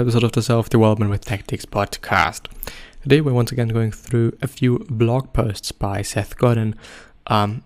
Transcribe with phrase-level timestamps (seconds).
[0.00, 2.46] another episode of the Self Development with Tactics podcast.
[3.02, 6.74] Today we're once again going through a few blog posts by Seth Godin.
[7.26, 7.64] Um,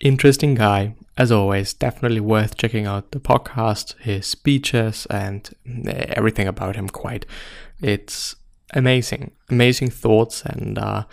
[0.00, 1.72] interesting guy, as always.
[1.72, 5.48] Definitely worth checking out the podcast, his speeches, and
[5.86, 6.88] everything about him.
[6.88, 7.26] Quite,
[7.80, 8.34] it's
[8.74, 11.04] amazing, amazing thoughts, and uh,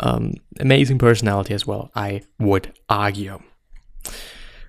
[0.00, 1.90] um, amazing personality as well.
[1.94, 3.42] I would argue.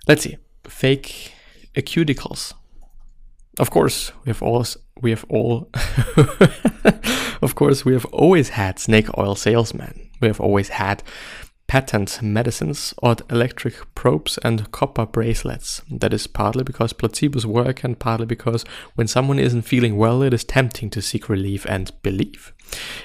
[0.06, 0.36] Let's see,
[0.66, 1.32] fake
[1.78, 2.54] cuticles
[3.60, 4.66] of course, we have all
[5.02, 5.70] we have all
[7.42, 10.10] of course we have always had snake oil salesmen.
[10.22, 11.04] We have always had
[11.68, 15.82] patent medicines, odd electric probes, and copper bracelets.
[15.90, 18.64] That is partly because placebos work, and partly because
[18.96, 22.54] when someone isn't feeling well, it is tempting to seek relief and believe.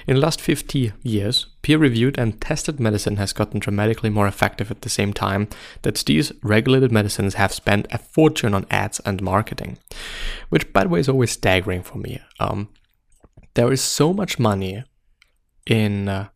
[0.07, 4.71] In the last 50 years, peer reviewed and tested medicine has gotten dramatically more effective
[4.71, 5.47] at the same time
[5.83, 9.77] that these regulated medicines have spent a fortune on ads and marketing.
[10.49, 12.21] Which, by the way, is always staggering for me.
[12.39, 12.69] Um,
[13.53, 14.83] there is so much money
[15.65, 16.09] in.
[16.09, 16.29] Uh,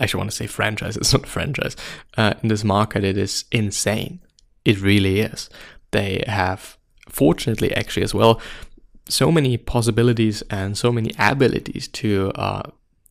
[0.00, 1.76] actually want to say franchise, it's not a franchise.
[2.16, 4.20] Uh, in this market, it is insane.
[4.64, 5.48] It really is.
[5.90, 6.76] They have,
[7.08, 8.40] fortunately, actually, as well,
[9.08, 12.62] so many possibilities and so many abilities to uh,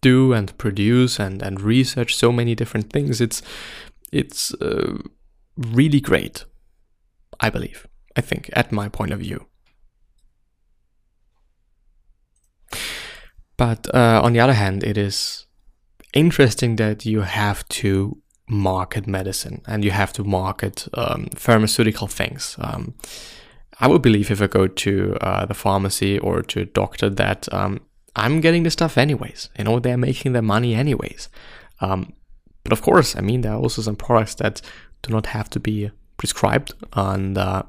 [0.02, 3.22] do and produce and, and research so many different things.
[3.22, 3.42] It's
[4.12, 4.98] it's uh,
[5.58, 6.46] really great,
[7.40, 7.88] I believe.
[8.16, 9.46] I think, at my point of view.
[13.58, 15.45] But uh, on the other hand, it is
[16.16, 22.56] interesting that you have to market medicine and you have to market um, pharmaceutical things.
[22.60, 22.96] Um,
[23.80, 27.54] I would believe if I go to uh, the pharmacy or to a doctor that
[27.54, 27.82] um,
[28.16, 29.50] I'm getting the stuff anyways.
[29.58, 31.30] You know, they're making their money anyways.
[31.82, 32.14] Um,
[32.64, 34.62] but of course, I mean, there are also some products that
[35.02, 37.64] do not have to be prescribed and uh,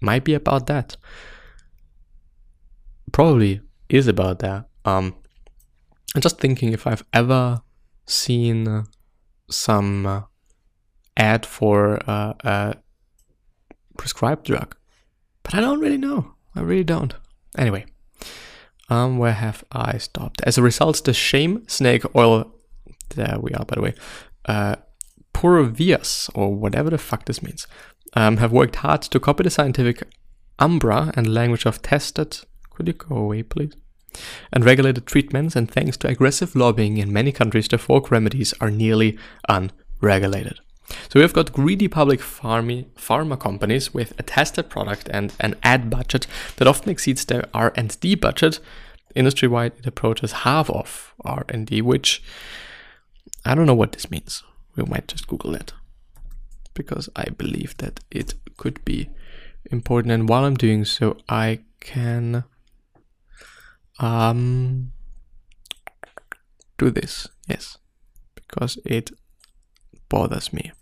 [0.00, 0.96] might be about that.
[3.10, 4.68] Probably is about that.
[4.84, 5.16] Um,
[6.14, 7.60] I'm just thinking if I've ever
[8.12, 8.84] seen
[9.50, 10.22] some uh,
[11.16, 12.74] ad for uh, a
[13.96, 14.76] prescribed drug,
[15.42, 16.34] but I don't really know.
[16.54, 17.14] I really don't.
[17.56, 17.86] Anyway,
[18.88, 20.42] um, where have I stopped?
[20.44, 22.52] As a result, the shame snake oil.
[23.14, 23.94] There we are, by the way.
[24.44, 24.76] Uh,
[25.34, 27.66] Purvias, or whatever the fuck this means,
[28.14, 30.02] um, have worked hard to copy the scientific
[30.58, 32.38] umbra and language of tested.
[32.70, 33.74] Could you go away, please?
[34.52, 38.70] And regulated treatments, and thanks to aggressive lobbying in many countries, the folk remedies are
[38.70, 39.18] nearly
[39.48, 40.60] unregulated.
[41.08, 45.88] So we've got greedy public farmy, pharma companies with a tested product and an ad
[45.88, 48.60] budget that often exceeds their R&D budget.
[49.14, 52.22] Industry-wide, it approaches half of R&D, which
[53.44, 54.42] I don't know what this means.
[54.76, 55.72] We might just Google it
[56.74, 59.10] because I believe that it could be
[59.70, 60.12] important.
[60.12, 62.44] And while I'm doing so, I can
[64.02, 64.92] um,
[66.76, 67.78] do this, yes,
[68.34, 69.10] because it
[70.08, 70.72] bothers me.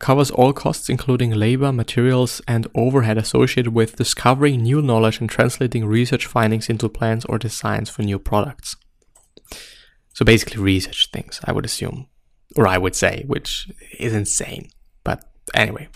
[0.00, 5.84] covers all costs, including labor, materials, and overhead associated with discovering new knowledge and translating
[5.84, 8.76] research findings into plans or designs for new products.
[10.14, 12.06] So basically, research things, I would assume,
[12.56, 14.70] or I would say, which is insane.
[15.02, 15.24] But
[15.54, 15.88] anyway.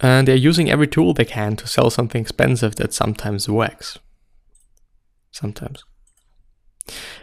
[0.00, 3.98] And they're using every tool they can to sell something expensive that sometimes works
[5.34, 5.84] sometimes.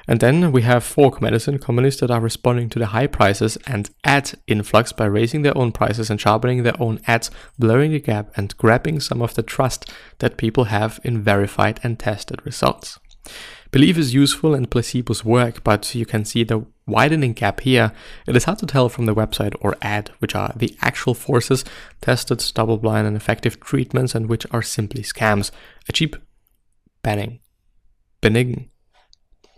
[0.07, 3.89] And then we have folk medicine companies that are responding to the high prices and
[4.03, 7.29] ad influx by raising their own prices and sharpening their own ads,
[7.59, 11.99] blurring the gap and grabbing some of the trust that people have in verified and
[11.99, 12.99] tested results.
[13.69, 17.93] Belief is useful and placebos work, but you can see the widening gap here.
[18.27, 21.63] It is hard to tell from the website or ad which are the actual forces,
[22.01, 25.51] tested, double blind, and effective treatments, and which are simply scams.
[25.87, 26.15] A cheap
[27.03, 27.40] banning
[28.21, 28.69] benign.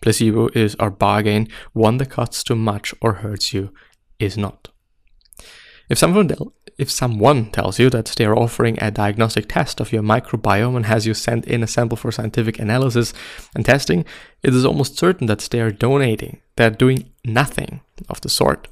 [0.01, 3.73] Placebo is our bargain, one that cuts too much or hurts you
[4.19, 4.69] is not.
[5.89, 6.31] If someone,
[6.77, 10.85] if someone tells you that they are offering a diagnostic test of your microbiome and
[10.85, 13.13] has you send in a sample for scientific analysis
[13.55, 14.05] and testing,
[14.41, 16.41] it is almost certain that they are donating.
[16.55, 18.67] They are doing nothing of the sort.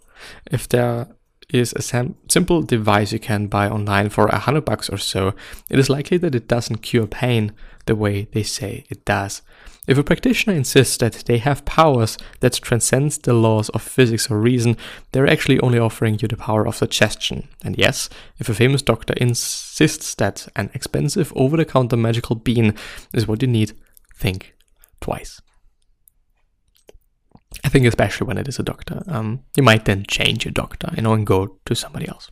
[0.52, 1.08] If there
[1.54, 5.34] is a sam- simple device you can buy online for a hundred bucks or so,
[5.70, 7.54] it is likely that it doesn't cure pain
[7.86, 9.42] the way they say it does.
[9.88, 14.40] If a practitioner insists that they have powers that transcend the laws of physics or
[14.40, 14.78] reason,
[15.12, 17.48] they're actually only offering you the power of suggestion.
[17.64, 18.08] And yes,
[18.38, 22.76] if a famous doctor insists that an expensive over the counter magical bean
[23.12, 23.74] is what you need,
[24.16, 24.54] think
[25.02, 25.42] twice.
[27.64, 30.90] I think especially when it is a doctor, um, you might then change your doctor,
[30.96, 32.32] you know, and go to somebody else.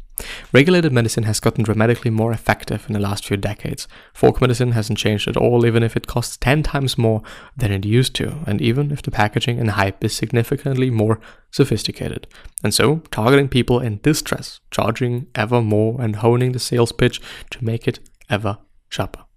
[0.52, 3.88] Regulated medicine has gotten dramatically more effective in the last few decades.
[4.14, 7.22] Folk medicine hasn't changed at all, even if it costs 10 times more
[7.56, 11.20] than it used to, and even if the packaging and hype is significantly more
[11.52, 12.28] sophisticated.
[12.64, 17.64] And so, targeting people in distress, charging ever more, and honing the sales pitch to
[17.64, 18.00] make it
[18.30, 18.58] ever
[18.90, 19.29] sharper.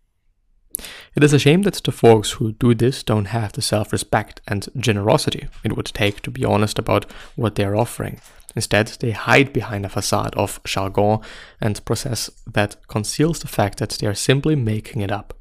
[1.15, 4.41] It is a shame that the folks who do this don't have the self respect
[4.47, 8.21] and generosity it would take to be honest about what they are offering.
[8.55, 11.21] Instead, they hide behind a facade of jargon
[11.61, 15.35] and process that conceals the fact that they are simply making it up.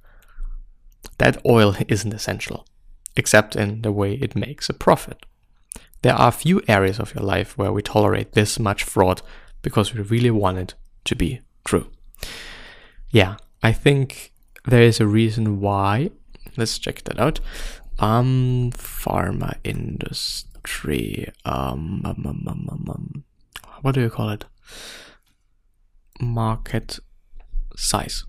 [1.17, 2.65] That oil isn't essential,
[3.15, 5.25] except in the way it makes a profit.
[6.03, 9.21] There are few areas of your life where we tolerate this much fraud
[9.61, 10.73] because we really want it
[11.05, 11.87] to be true.
[13.11, 14.31] Yeah, I think
[14.65, 16.11] there is a reason why.
[16.57, 17.39] Let's check that out.
[17.99, 21.31] Um, pharma industry.
[21.45, 23.23] Um, um, um, um, um, um
[23.81, 24.45] what do you call it?
[26.19, 26.99] Market
[27.75, 28.25] size.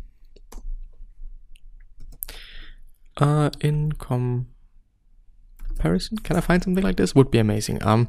[3.18, 4.46] Uh, in comparison,
[6.18, 7.14] can I find something like this?
[7.14, 7.82] Would be amazing.
[7.82, 8.08] Um,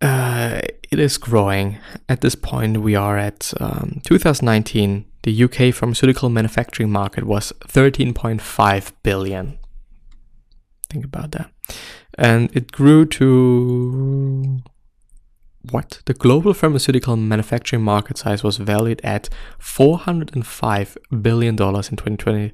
[0.00, 0.60] Uh,
[0.90, 1.78] it is growing.
[2.08, 5.04] At this point, we are at um, 2019.
[5.22, 9.58] The UK pharmaceutical manufacturing market was 13.5 billion.
[10.88, 11.50] Think about that.
[12.16, 14.62] And it grew to
[15.72, 16.00] what?
[16.06, 19.28] The global pharmaceutical manufacturing market size was valued at
[19.58, 22.52] 405 billion dollars in 2020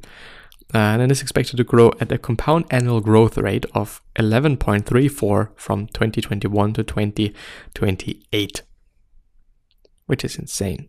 [0.72, 5.86] and it is expected to grow at a compound annual growth rate of 11.34 from
[5.88, 8.62] 2021 to 2028,
[10.06, 10.88] which is insane.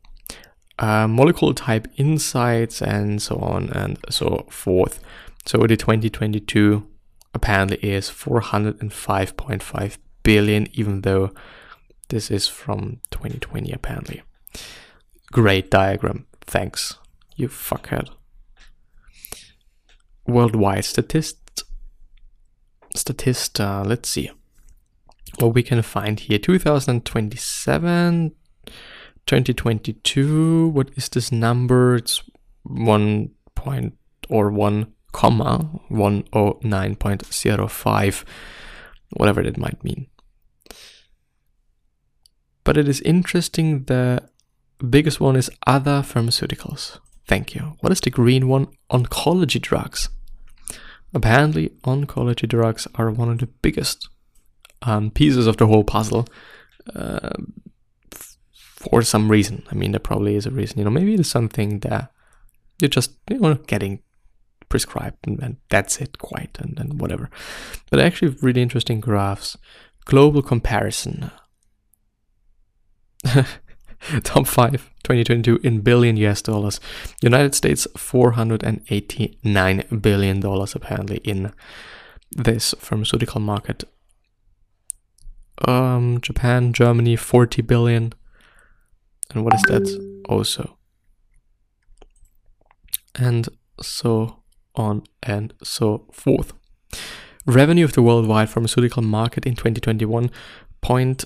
[0.80, 5.00] Uh, molecule type insights and so on and so forth.
[5.46, 6.88] So the 2022
[7.34, 11.32] apparently is 405.5 billion, even though
[12.10, 14.24] this is from 2020 apparently.
[15.32, 16.26] Great diagram.
[16.42, 16.98] Thanks,
[17.36, 18.10] you fuckhead
[20.28, 21.64] worldwide statist
[22.96, 24.31] statist uh, let's see
[25.40, 26.38] what we can find here.
[26.38, 28.31] 2027
[29.25, 31.96] 2022 what is this number?
[31.96, 32.22] It's
[32.64, 33.98] one point
[34.30, 38.24] or one comma 109.05
[39.12, 40.06] whatever it might mean.
[42.64, 44.30] But it is interesting the
[44.90, 47.78] biggest one is other pharmaceuticals Thank you.
[47.80, 48.68] What is the green one?
[48.92, 50.10] Oncology drugs.
[51.14, 54.10] Apparently, oncology drugs are one of the biggest
[54.81, 56.28] um, pieces of the whole puzzle
[56.96, 57.30] uh,
[58.12, 59.64] for some reason.
[59.72, 60.80] I mean, there probably is a reason.
[60.80, 62.12] You know, maybe it is something that
[62.81, 64.02] you're just you know getting
[64.70, 67.30] prescribed and, and that's it, quite, and, and whatever.
[67.90, 69.56] But actually, really interesting graphs.
[70.06, 71.31] Global comparison.
[74.24, 76.80] Top 5 2022 in billion US dollars.
[77.22, 81.52] United States 489 billion dollars apparently in
[82.32, 83.84] this pharmaceutical market.
[85.68, 88.14] Um Japan, Germany 40 billion.
[89.34, 90.78] And what is that also?
[93.16, 93.48] And
[93.82, 94.44] so
[94.76, 96.54] on and so forth.
[97.46, 100.32] Revenue of the worldwide pharmaceutical market in 2021
[100.82, 101.26] point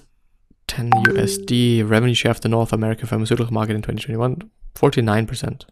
[0.77, 1.89] 10 USD.
[1.89, 5.65] Revenue share of the North American pharmaceutical market in 2021, 49%.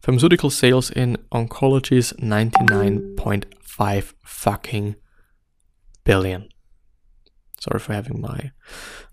[0.00, 4.96] Pharmaceutical sales in oncology is 99.5 fucking
[6.04, 6.48] billion.
[7.60, 8.52] Sorry for having my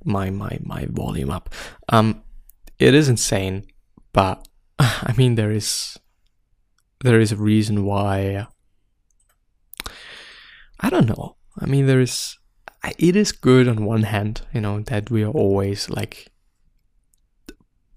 [0.06, 1.54] my my my volume up.
[1.89, 2.24] Um
[2.80, 3.66] it is insane,
[4.13, 4.48] but
[4.80, 6.00] I mean there is
[7.04, 8.48] there is a reason why
[10.80, 11.36] I don't know.
[11.60, 12.38] I mean there is
[12.98, 16.28] it is good on one hand, you know, that we are always like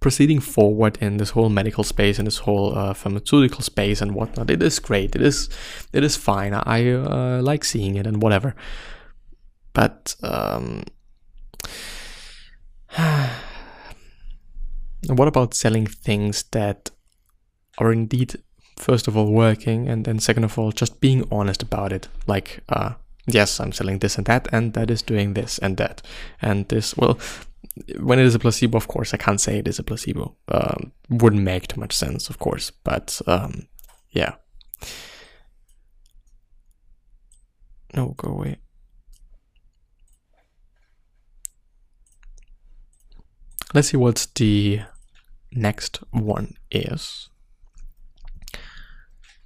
[0.00, 4.50] proceeding forward in this whole medical space and this whole uh, pharmaceutical space and whatnot.
[4.50, 5.16] It is great.
[5.16, 5.48] It is
[5.92, 6.54] it is fine.
[6.54, 8.54] I uh, like seeing it and whatever.
[9.72, 10.84] But um,
[15.08, 16.90] what about selling things that
[17.78, 18.36] are indeed
[18.76, 22.60] first of all working and then second of all just being honest about it, like
[22.68, 22.92] uh,
[23.26, 26.02] yes, I'm selling this and that, and that is doing this and that.
[26.40, 27.18] And this, well,
[28.00, 30.36] when it is a placebo, of course, I can't say it is a placebo.
[30.48, 33.68] Um, wouldn't make too much sense, of course, but um,
[34.10, 34.34] yeah.
[37.94, 38.58] No, go away.
[43.74, 44.80] Let's see what the
[45.52, 47.28] next one is.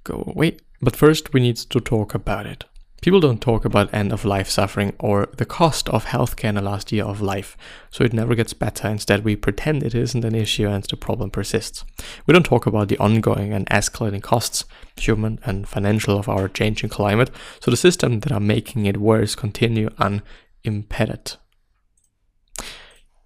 [0.03, 0.57] Go away.
[0.81, 2.65] But first, we need to talk about it.
[3.01, 6.61] People don't talk about end of life suffering or the cost of healthcare in the
[6.61, 7.57] last year of life,
[7.89, 8.87] so it never gets better.
[8.87, 11.83] Instead, we pretend it isn't an issue and the problem persists.
[12.27, 14.65] We don't talk about the ongoing and escalating costs,
[14.97, 19.33] human and financial, of our changing climate, so the systems that are making it worse
[19.33, 21.37] continue unimpeded.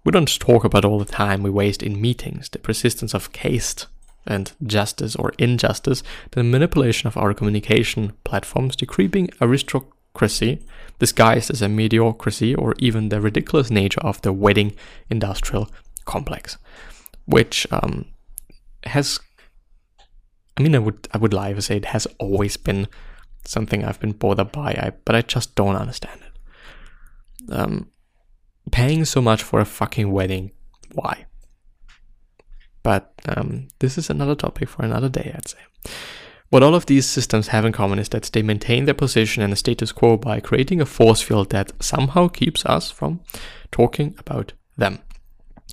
[0.04, 3.88] We don't talk about all the time we waste in meetings, the persistence of caste
[4.26, 6.02] and justice or injustice,
[6.32, 10.64] the manipulation of our communication platforms, the creeping aristocracy
[10.98, 14.74] disguised as a mediocrity, or even the ridiculous nature of the wedding
[15.10, 15.70] industrial
[16.04, 16.58] complex,
[17.26, 18.06] which um,
[18.84, 19.20] has.
[20.56, 22.88] I mean, I would I would lie if I say it has always been
[23.44, 27.52] something I've been bothered by, I, but I just don't understand it.
[27.52, 27.90] Um,
[28.72, 30.50] paying so much for a fucking wedding,
[30.92, 31.25] why?
[32.86, 35.58] But um, this is another topic for another day, I'd say.
[36.50, 39.52] What all of these systems have in common is that they maintain their position and
[39.52, 43.22] the status quo by creating a force field that somehow keeps us from
[43.72, 45.00] talking about them.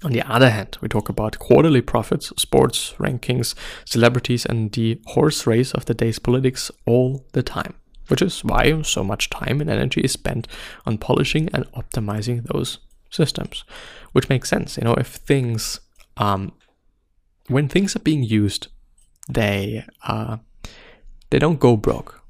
[0.03, 3.53] On the other hand, we talk about quarterly profits, sports rankings,
[3.85, 7.75] celebrities, and the horse race of the day's politics all the time,
[8.07, 10.47] which is why so much time and energy is spent
[10.87, 12.79] on polishing and optimizing those
[13.11, 13.65] systems.
[14.13, 15.79] Which makes sense, you know, if things
[16.17, 16.53] um,
[17.47, 18.67] when things are being used,
[19.29, 20.37] they uh,
[21.29, 22.21] they don't go broke.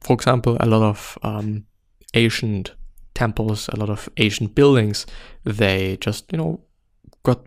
[0.00, 1.66] For example, a lot of um,
[2.14, 2.72] ancient
[3.14, 5.06] temples, a lot of ancient buildings,
[5.44, 6.60] they just you know
[7.22, 7.46] got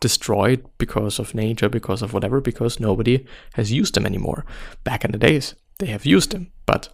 [0.00, 4.44] destroyed because of nature, because of whatever, because nobody has used them anymore.
[4.84, 6.88] Back in the days, they have used them, but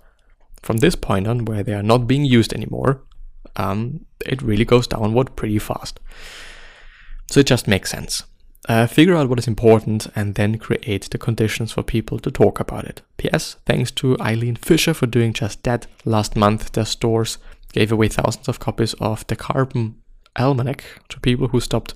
[0.62, 3.02] from this point on, where they are not being used anymore,
[3.56, 6.00] um, it really goes downward pretty fast.
[7.30, 8.22] So it just makes sense.
[8.68, 12.60] Uh, figure out what is important and then create the conditions for people to talk
[12.60, 13.02] about it.
[13.16, 13.56] P.S.
[13.66, 15.88] Thanks to Eileen Fisher for doing just that.
[16.04, 17.38] Last month, their stores
[17.72, 19.96] gave away thousands of copies of the Carbon
[20.38, 21.94] Almanac to people who stopped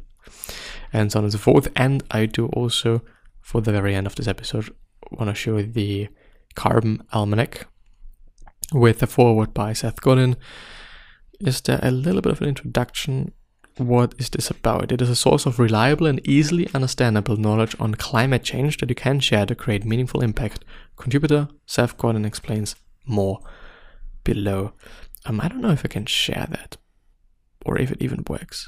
[0.94, 1.70] And so on and so forth.
[1.76, 3.02] And I do also,
[3.42, 4.70] for the very end of this episode,
[5.10, 6.10] want to show the
[6.54, 7.66] Carbon Almanac,
[8.74, 10.36] with a forward by Seth Godin.
[11.40, 13.32] Is there a little bit of an introduction?
[13.78, 14.92] What is this about?
[14.92, 18.96] It is a source of reliable and easily understandable knowledge on climate change that you
[18.96, 20.66] can share to create meaningful impact.
[20.96, 23.40] Contributor Seth Godin explains more
[24.24, 24.74] below.
[25.26, 26.78] Um, I don't know if I can share that
[27.66, 28.68] or if it even works.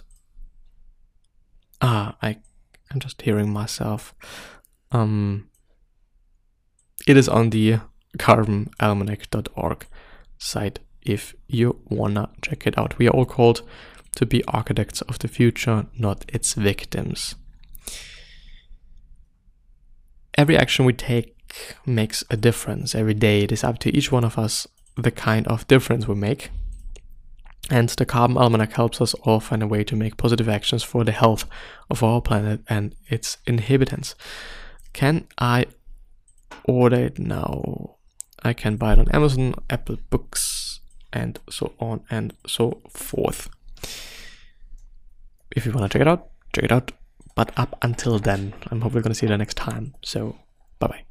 [1.81, 2.37] Ah, I,
[2.91, 4.13] I'm just hearing myself.
[4.91, 5.49] Um,
[7.07, 7.79] it is on the
[8.17, 9.85] carbonalmanac.org
[10.37, 12.97] site if you wanna check it out.
[12.97, 13.61] We are all called
[14.15, 17.35] to be architects of the future, not its victims.
[20.35, 21.35] Every action we take
[21.85, 22.95] makes a difference.
[22.95, 26.15] Every day it is up to each one of us the kind of difference we
[26.15, 26.49] make.
[27.69, 31.03] And the Carbon Almanac helps us all find a way to make positive actions for
[31.03, 31.45] the health
[31.89, 34.15] of our planet and its inhabitants.
[34.93, 35.67] Can I
[36.65, 37.97] order it now?
[38.43, 40.79] I can buy it on Amazon, Apple Books,
[41.11, 43.49] and so on and so forth.
[45.55, 46.91] If you want to check it out, check it out.
[47.35, 49.95] But up until then, I'm hopefully going to see you the next time.
[50.03, 50.37] So,
[50.79, 51.03] bye bye.